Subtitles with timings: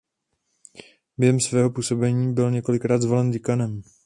[1.17, 3.81] Během svého působení byl několikrát zvolen děkanem.